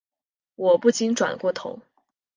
[0.55, 1.79] 我不禁转过头